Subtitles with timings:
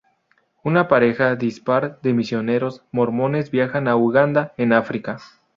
[0.63, 5.19] Una pareja dispar de misioneros mormones viaja a Uganda, en África.